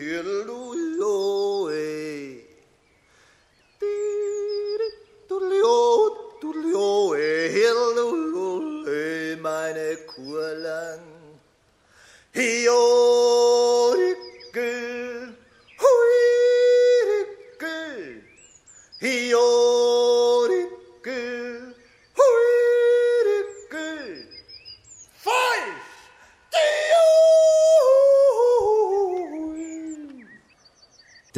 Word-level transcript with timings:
Hello. 0.00 0.57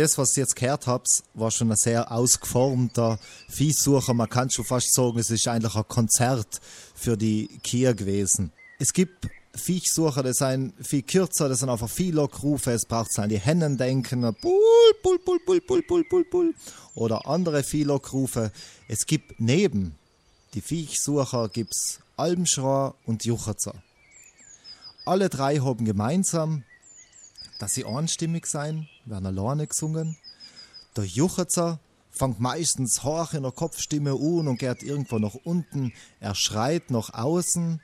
Das, 0.01 0.19
was 0.19 0.37
ihr 0.37 0.43
jetzt 0.43 0.57
gehört 0.57 0.87
habt, 0.87 1.09
war 1.35 1.51
schon 1.51 1.71
ein 1.71 1.77
sehr 1.77 2.11
ausgeformter 2.11 3.19
Viehsucher. 3.49 4.15
Man 4.15 4.29
kann 4.29 4.51
schon 4.51 4.65
fast 4.65 4.95
sagen, 4.95 5.19
es 5.19 5.31
ist 5.31 5.47
eigentlich 5.47 5.75
ein 5.75 5.89
Konzert 5.89 6.61
für 6.95 7.17
die 7.17 7.49
Kia 7.63 7.93
gewesen. 7.93 8.53
Es 8.79 8.93
gibt 8.93 9.29
Viechsucher, 9.55 10.23
das 10.23 10.39
sind 10.39 10.75
viel 10.81 11.03
kürzer, 11.03 11.49
das 11.49 11.59
sind 11.59 11.69
einfach 11.69 11.91
viel 11.91 12.15
Lockrufe, 12.15 12.71
es 12.71 12.87
braucht 12.87 13.19
an 13.19 13.29
die 13.29 13.39
Hennen 13.39 13.77
denken, 13.77 14.21
bull, 14.41 14.95
bull, 15.03 15.19
bull, 15.25 15.41
bull, 15.45 15.61
bull, 15.61 15.83
bull, 15.83 16.05
bull, 16.09 16.25
bull, 16.31 16.55
oder 16.95 17.27
andere 17.27 17.63
viel 17.63 17.89
Lockrufe. 17.89 18.53
Es 18.89 19.07
gibt 19.07 19.41
neben 19.41 19.97
die 20.55 20.61
Viechsucher 20.61 21.49
gibt's 21.49 22.01
Albenschrau 22.17 22.95
und 23.07 23.25
Jucherzer. 23.25 23.75
Alle 25.05 25.29
drei 25.29 25.59
haben 25.59 25.85
gemeinsam, 25.85 26.65
dass 27.59 27.75
sie 27.75 27.85
einstimmig 27.85 28.47
sein, 28.47 28.89
werden 29.11 29.27
alleine 29.27 29.67
gesungen. 29.67 30.17
Der 30.97 31.05
Jucherzer 31.05 31.81
fängt 32.11 32.41
meistens 32.41 33.05
hoch 33.05 33.33
in 33.33 33.43
der 33.43 33.53
Kopfstimme 33.53 34.13
an 34.13 34.49
und 34.49 34.59
geht 34.59 34.83
irgendwo 34.83 35.19
nach 35.19 35.35
unten. 35.45 35.93
Er 36.19 36.35
schreit 36.35 36.91
nach 36.91 37.13
außen. 37.15 37.81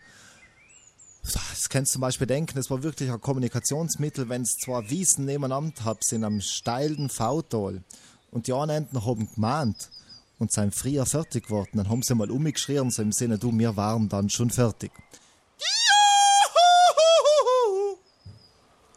Das 1.23 1.69
kannst 1.69 1.91
du 1.91 1.95
zum 1.95 2.03
Beispiel 2.03 2.27
denken, 2.27 2.59
es 2.59 2.71
war 2.71 2.83
wirklich 2.83 3.11
ein 3.11 3.21
Kommunikationsmittel, 3.21 4.29
wenn 4.29 4.43
es 4.43 4.57
zwei 4.59 4.89
Wiesen 4.91 5.25
nebeneinander 5.25 5.85
habt, 5.85 6.05
sind 6.05 6.23
am 6.23 6.41
steilen 6.41 7.09
V-Tal 7.09 7.83
und 8.31 8.47
die 8.47 8.53
einen 8.53 8.89
haben 8.93 9.29
gemahnt 9.35 9.91
und 10.39 10.53
sind 10.53 10.75
früher 10.75 11.07
fertig 11.07 11.47
geworden, 11.47 11.79
dann 11.79 11.89
haben 11.89 12.03
sie 12.03 12.15
mal 12.15 12.31
umgeschrien, 12.31 12.91
so 12.91 13.03
im 13.03 13.11
Sinne, 13.11 13.39
du, 13.39 13.57
wir 13.57 13.77
waren 13.77 14.09
dann 14.09 14.29
schon 14.29 14.51
fertig. 14.51 14.93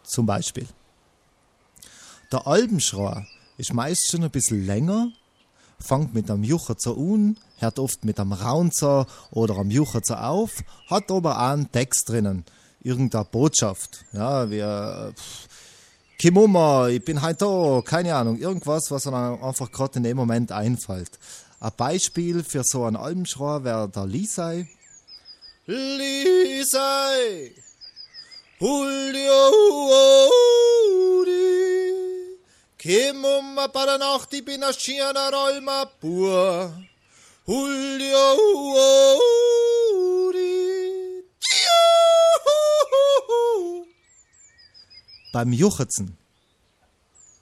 Zum 0.04 0.26
Beispiel. 0.26 0.68
Der 2.32 2.46
Albenschrei 2.46 3.26
ist 3.58 3.74
meist 3.74 4.12
schon 4.12 4.24
ein 4.24 4.30
bisschen 4.30 4.64
länger, 4.64 5.12
fängt 5.80 6.14
mit 6.14 6.30
einem 6.30 6.44
Jucherzer 6.44 6.96
an, 6.96 7.38
hört 7.58 7.80
oft 7.80 8.06
mit 8.06 8.20
einem 8.20 8.34
Raunzer 8.34 9.08
oder 9.32 9.58
einem 9.58 9.72
Jucherzer 9.72 10.30
auf, 10.30 10.52
hat 10.88 11.10
aber 11.10 11.38
auch 11.40 11.54
einen 11.54 11.72
Text 11.72 12.08
drinnen, 12.08 12.46
irgendeine 12.82 13.26
Botschaft, 13.26 14.06
ja, 14.14 14.44
äh, 14.44 15.12
Kimummer, 16.20 16.90
ich 16.90 17.04
bin 17.04 17.22
heute 17.22 17.46
da, 17.46 17.82
keine 17.84 18.14
Ahnung, 18.14 18.38
irgendwas, 18.38 18.92
was 18.92 19.04
dann 19.04 19.42
einfach 19.42 19.72
gerade 19.72 19.98
in 19.98 20.04
dem 20.04 20.18
Moment 20.18 20.52
einfällt. 20.52 21.18
Ein 21.60 21.72
Beispiel 21.78 22.44
für 22.44 22.64
so 22.64 22.84
einen 22.84 22.98
Albenschrei 22.98 23.64
wäre 23.64 23.90
der 23.90 24.06
Lisei. 24.06 24.68
Lisei, 25.66 27.54
Julio, 28.60 29.52
Kimummer, 32.80 33.59
para 33.70 33.98
Nacht, 33.98 34.34
ich 34.34 34.44
bin 34.44 34.64
a 34.64 34.74
schiener 34.74 35.34
Alma 35.34 35.86
pur. 35.86 36.74
Julio, 37.46 38.38
Beim 45.32 45.54
Juchzen 45.54 46.18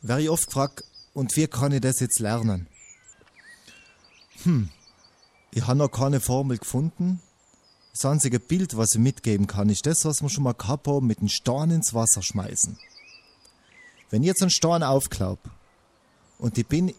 wäre 0.01 0.21
ich 0.21 0.29
oft 0.29 0.47
gefragt, 0.47 0.83
und 1.13 1.35
wie 1.35 1.47
kann 1.47 1.71
ich 1.71 1.81
das 1.81 1.99
jetzt 1.99 2.19
lernen? 2.19 2.67
Hm, 4.43 4.69
ich 5.51 5.65
habe 5.65 5.77
noch 5.79 5.89
keine 5.89 6.19
Formel 6.19 6.57
gefunden. 6.57 7.21
Das 7.93 8.05
einzige 8.05 8.39
Bild, 8.39 8.77
was 8.77 8.93
ich 8.93 8.99
mitgeben 8.99 9.47
kann, 9.47 9.69
ist 9.69 9.85
das, 9.87 10.05
was 10.05 10.21
wir 10.21 10.29
schon 10.29 10.43
mal 10.43 10.53
gehabt 10.53 10.87
haben, 10.87 11.07
mit 11.07 11.21
dem 11.21 11.29
Stein 11.29 11.71
ins 11.71 11.93
Wasser 11.93 12.21
schmeißen. 12.21 12.77
Wenn 14.09 14.21
ich 14.21 14.27
jetzt 14.27 14.41
einen 14.41 14.51
Stein 14.51 14.83
aufklapp 14.83 15.39
und 16.37 16.57
ich 16.57 16.67
bin 16.67 16.93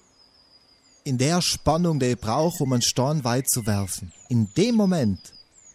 in 1.05 1.19
der 1.19 1.41
Spannung, 1.41 1.99
die 1.99 2.07
ich 2.07 2.19
brauche, 2.19 2.63
um 2.65 2.73
einen 2.73 2.83
Stein 2.83 3.25
weit 3.25 3.49
zu 3.49 3.67
werfen, 3.67 4.13
in 4.29 4.53
dem 4.57 4.75
Moment 4.75 5.33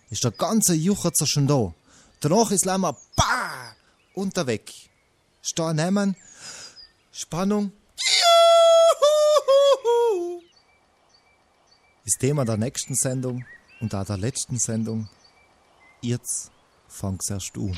ist 0.09 0.24
der 0.24 0.31
ganze 0.31 0.74
Jucherzer 0.74 1.25
schon 1.25 1.47
da. 1.47 1.74
Danach 2.19 2.51
ist 2.51 2.66
Lämmer, 2.66 2.96
bah, 3.16 3.75
unterweg. 4.13 4.72
Stein 5.41 5.75
nehmen, 5.75 6.16
Spannung, 7.12 7.72
ist 12.06 12.19
Thema 12.19 12.45
der 12.45 12.57
nächsten 12.57 12.95
Sendung 12.95 13.45
und 13.81 13.94
auch 13.95 14.06
der 14.06 14.18
letzten 14.18 14.59
Sendung. 14.59 15.09
Jetzt 16.01 16.51
fang's 16.88 17.30
erst 17.30 17.57
an. 17.57 17.75